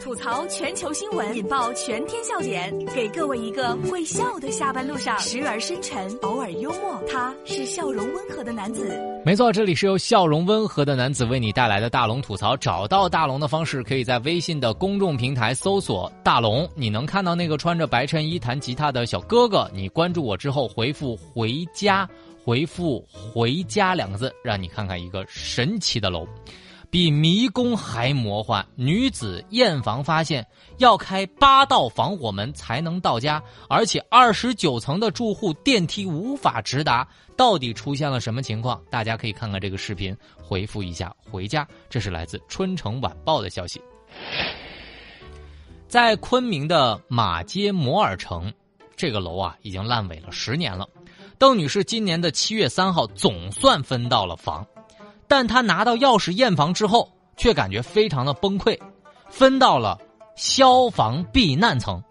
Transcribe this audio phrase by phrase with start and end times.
[0.00, 7.00] 吐槽全球新闻，引爆全天笑点，给各位一个会笑的下班路上，时而深沉，偶尔幽默。
[7.08, 8.96] 他是笑容温和的男子。
[9.24, 12.56] 没错，这里是由笑容温和的男子为你带来的大龙吐槽。
[12.56, 19.70] 找到大龙的方式，可以在微信的公众平台搜索“大龙”，你能看到那个穿着白衬衣弹吉他的小哥哥。
[19.72, 22.08] 你关注我之后，回复“回家”，
[22.44, 26.26] 回复“回家”两个字，让你看看一个神奇的楼。
[26.92, 30.46] 比迷宫还魔幻，女子验房发现
[30.76, 38.78] 要开八道防火门才能到家，而且二十九层的住户电梯无法直达，到底出现了什么情况？
[38.90, 41.66] 大家可以看看这个视频，回复一下“回家”。
[41.88, 43.80] 这是来自《春城晚报》的消息。
[45.88, 48.52] 在昆明的马街摩尔城，
[48.94, 50.86] 这个楼啊已经烂尾了十年了。
[51.38, 54.66] 邓女士今年的七月三号总算分到了房。
[55.34, 58.78] 但他拿到钥匙验房之后，却感觉非常的崩溃，
[59.30, 59.98] 分到了
[60.36, 62.02] 消防避难层。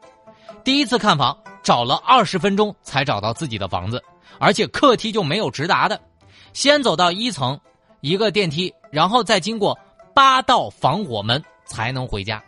[0.63, 4.03] 第一次看房找了二十分钟才找到自己的房子，
[4.39, 6.01] 而且客梯就没有直达的，
[6.53, 7.59] 先走到一层
[7.99, 9.77] 一个电梯，然后再经过
[10.15, 12.43] 八道防火门才能回家。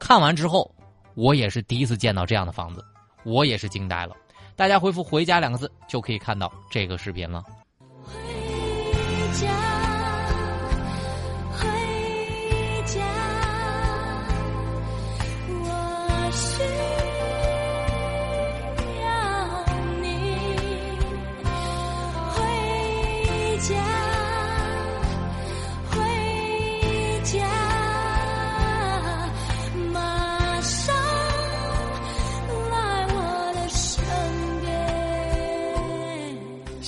[0.00, 0.68] 看完之后，
[1.14, 2.84] 我也是第一次见到这样的房子，
[3.22, 4.16] 我也是惊呆了。
[4.56, 7.44] 大家回复“回家”两个字就可以看到这个视频了。
[8.02, 8.12] 回
[9.40, 9.87] 家。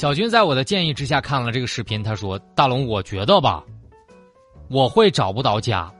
[0.00, 3.62] 小军在我的建议之下看了这个视频，他说：“大龙，我觉得吧，
[4.70, 5.92] 我会找不到家，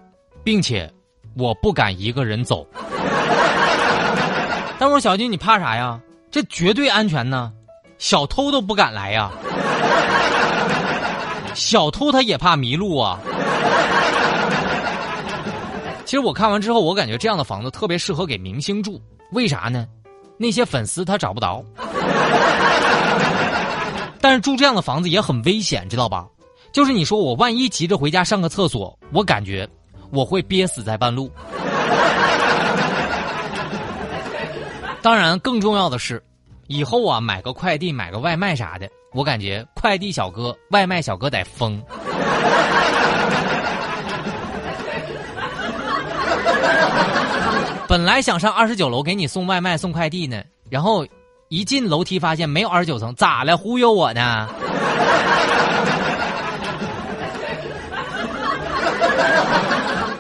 [0.43, 0.91] 并且
[1.37, 2.67] 我不敢一个人走。
[4.81, 6.01] ”但我说：“小军，你怕啥呀？
[6.31, 7.53] 这绝对安全呢，
[7.99, 9.31] 小偷都不敢来呀。
[11.53, 13.21] 小偷他也怕迷路啊。”
[16.07, 18.99] 其实我看完之后，我感觉这样的房子特别适合给明星住，
[19.33, 19.87] 为啥呢？
[20.39, 21.63] 那些粉丝他找不着。
[24.21, 26.27] 但是住这样的房子也很危险，知道吧？
[26.73, 29.69] 就是你说我万一急着回家上个厕所，我感觉
[30.13, 31.31] 我会憋死在半路。
[35.03, 36.23] 当然，更重要的是，
[36.69, 41.83] 以后啊买个快递、买个外卖啥的，我感觉快递小哥、外卖小哥得疯。
[47.89, 51.07] 本来想上二十九楼给你送外卖、送快递呢，然后。
[51.51, 53.57] 一进楼梯，发现没有二十九层，咋了？
[53.57, 54.47] 忽悠我呢？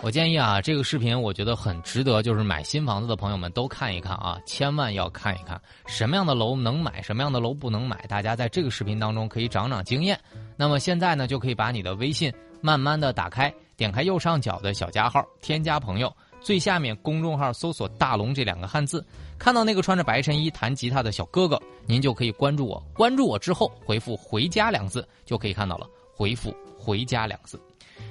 [0.03, 8.05] 我建议啊，这个视频我觉得很值得，就是买新房子的朋友们都看一看啊，千万要看一看什么样的楼能买，什么样的楼不能买。
[8.09, 10.19] 大家在这个视频当中可以长长经验。
[10.57, 16.13] 那么现在呢，就可以把你的微信慢慢的打开，点开右上角的小加号，添加朋友。
[16.41, 19.05] 最下面公众号搜索“大龙”这两个汉字，
[19.39, 22.83] 看到那个穿着白衬衣弹吉他的小哥哥，您就可以关注我。
[22.95, 25.87] 关注我之后回复“回家”两字，就可以看到了。
[26.13, 27.61] 回复“回家”两个字。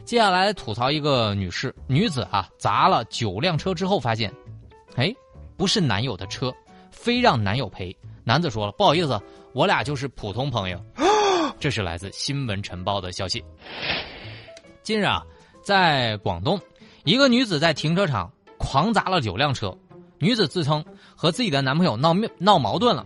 [0.05, 4.31] 接下来吐槽一个女士，女子啊砸了九辆车之后发现，
[4.95, 5.13] 哎，
[5.57, 6.53] 不是男友的车，
[6.91, 7.95] 非让男友赔。
[8.23, 9.19] 男子说了，不好意思，
[9.53, 10.79] 我俩就是普通朋友。
[11.59, 13.43] 这是来自《新闻晨报》的消息。
[14.83, 15.25] 近日啊，
[15.63, 16.59] 在广东。
[17.03, 19.75] 一个女子在停车场狂砸了九辆车，
[20.17, 20.83] 女子自称
[21.15, 23.05] 和自己的男朋友闹闹矛盾了，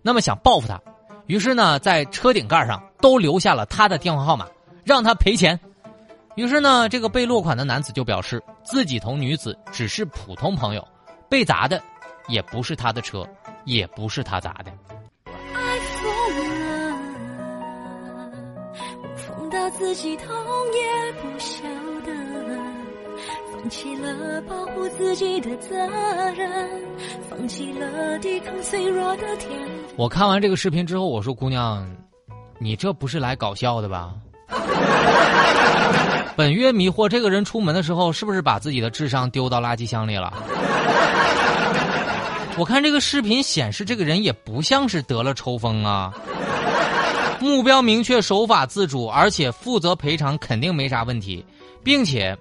[0.00, 0.80] 那么想报复他，
[1.26, 4.46] 于是呢在车顶盖上都留下了他的电话号码，
[4.84, 5.58] 让他赔钱。
[6.36, 10.86] 于是呢这个被落款的男子就表示自己同女子只是普通朋友，
[11.28, 11.82] 被砸的
[12.28, 13.26] 也不是他的车，
[13.64, 14.72] 也不是他砸的。
[15.26, 16.08] 爱疯
[16.60, 16.96] 了，
[19.16, 20.26] 疯到自己痛
[20.72, 21.62] 也不晓
[22.06, 22.71] 得。
[23.52, 25.76] 放弃了保护自己的责
[26.36, 26.68] 任，
[27.28, 29.50] 放弃了抵抗脆弱的天。
[29.96, 31.88] 我看完这个视频之后，我说：“姑娘，
[32.58, 34.14] 你这不是来搞笑的吧？”
[36.34, 40.32] 本月迷惑这个人出门的时候，是不是把自己的智商丢到垃圾箱里了？
[42.58, 46.12] 我看这个视频显示，这个人也不像是得了抽风啊。
[47.38, 51.44] 目标明确，守法自主，而且负责赔偿，肯定没啥问题，
[51.84, 52.36] 并且。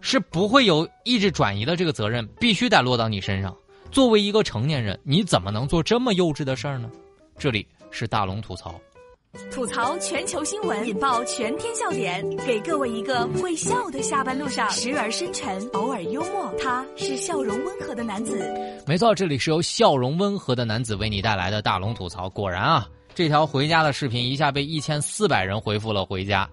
[0.00, 3.56] 是不会有意志转移的，这个责任必须得落到你身上。
[3.90, 6.90] 作为一个成年人，你怎么能做这么幼稚的事儿呢？
[7.38, 8.80] 这里是大龙吐槽，
[9.50, 18.38] 吐槽全球新闻，引爆全天笑点，给各位一个会笑的下班路上，时而深沉，偶尔幽默，他是笑容温和的男子。
[18.86, 22.28] 没错，这里是由笑容温和的男子为你带来的大龙吐槽。
[22.28, 26.48] 果然啊，这条回家的视频一下被一千四百人回复了回家。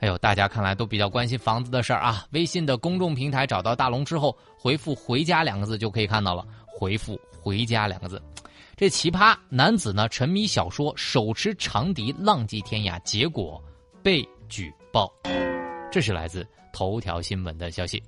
[0.00, 2.24] 哎呦，大家看来都比较关心房子的事儿啊！
[2.30, 6.42] 微信的公众平台找到大龙之后，回复“回家”两个字就可以看到了。
[6.66, 8.20] 回复“回家”两个字。
[8.76, 13.62] 这奇葩男子呢，沉迷小说，手持长笛浪迹天涯，结果
[14.02, 15.12] 被举报。
[15.92, 18.02] 这是来自头条新闻的消息。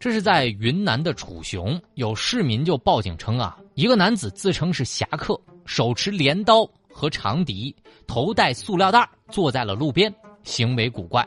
[0.00, 6.66] 这是在云南的楚雄，有市民就报警称啊，一个男子自称是侠客，手持镰刀
[6.98, 7.74] 和长笛，
[8.08, 10.12] 头戴塑料袋，坐在了路边，
[10.42, 11.26] 行为古怪。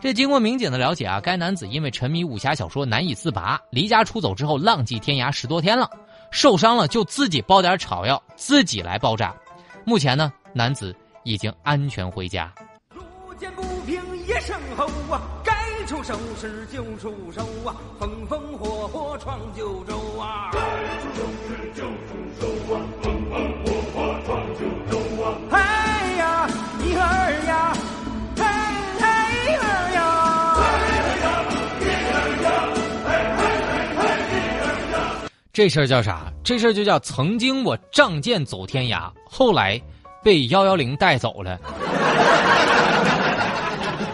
[0.00, 5.88] 这经过民警的了解啊，该男子因为沉迷武侠小说难以自拔，离家出走之后浪迹天涯十多天了。
[6.32, 9.32] 受伤了就自己包点草药，自己来包扎。
[9.84, 12.52] 目前呢，男子已经安全回家。
[12.92, 13.02] 路
[13.38, 15.22] 见不平一声吼啊，
[15.86, 20.50] 出手时就出手啊，风风火火闯九州啊。
[20.52, 23.94] 该出手时就出手啊，风风火火
[24.26, 24.60] 闯九
[24.90, 25.38] 州啊。
[25.52, 25.58] 哎
[26.18, 26.50] 呀，
[26.82, 27.00] 一儿
[27.46, 27.72] 呀，
[28.36, 28.42] 嘿
[28.98, 29.06] 嘿
[29.54, 30.02] 儿呀。
[35.52, 36.32] 这事儿叫啥？
[36.42, 39.80] 这事儿就叫曾经我仗剑走天涯，后来
[40.20, 41.56] 被幺幺零带走了。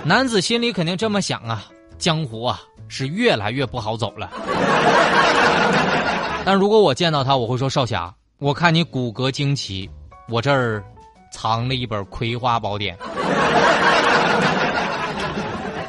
[0.04, 1.64] 男子心里肯定这么想啊，
[1.96, 4.30] 江湖啊是越来越不好走了。
[6.44, 9.88] 但如果我见到他，我会说少侠，我看你骨骼惊奇，
[10.28, 10.82] 我这儿
[11.30, 12.96] 藏了一本《葵花宝典》。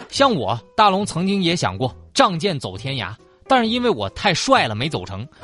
[0.09, 3.11] 像我大龙曾经也想过仗剑走天涯。
[3.45, 5.27] 但是因为我太帅了，没走成。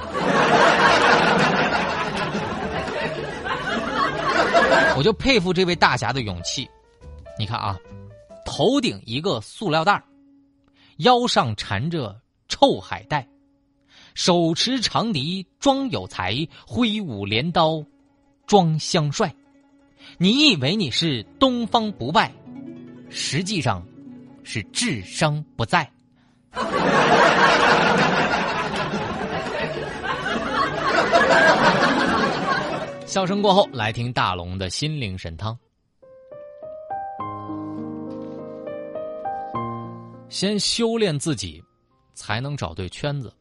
[4.95, 6.65] 我就佩服这位大侠的勇气。
[7.37, 7.77] 你看啊，
[8.49, 10.03] 头顶一个塑料袋
[10.97, 13.27] 腰上缠着臭海带，
[14.15, 16.35] 手持长笛装有才，
[16.65, 17.83] 挥舞镰刀
[18.47, 19.33] 装香帅。
[20.17, 22.33] 你以为你是东方不败，
[23.09, 23.85] 实际上
[24.43, 25.89] 是智商不在。
[33.05, 35.55] 笑声过后，来听大龙的心灵神汤。
[40.29, 41.61] 先修炼自己，
[42.13, 43.33] 才能找对圈子。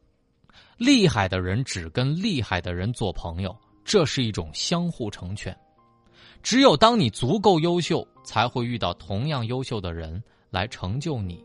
[0.77, 3.55] 厉害的人只跟厉害的人做朋友，
[3.85, 5.55] 这是一种相互成全。
[6.41, 11.43] 只有当你足够优秀，才会遇到同样优秀的人来成就你。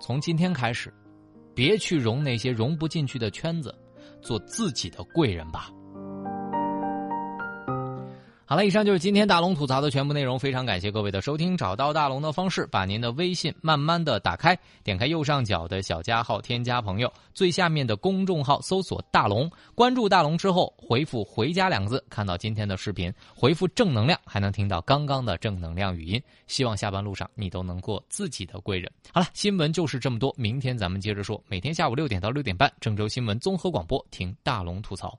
[0.00, 0.92] 从今天开始，
[1.54, 3.72] 别去融那些融不进去的圈子，
[4.20, 5.70] 做自己的贵人吧。
[8.48, 10.38] 好了，以上就是今天大龙吐槽的全部内容。
[10.38, 11.56] 非常感谢各位的收听。
[11.56, 26.22] 找到大龙的方式，把您的微信慢慢的打开，点开右上角的小加号，添加朋友，最下面的公众号搜索大龙，关注大龙之后，回复“回家”两个字，看到今天的视频，回复“正能量”，还能听到刚刚的正能量语音。
[26.46, 28.88] 希望下班路上你都能过自己的贵人。
[29.12, 31.42] 好了，新闻就是这么多，明天咱们接着说。
[31.48, 35.18] 每天下午六点到六点半，郑州新闻综合广播，听大龙吐槽。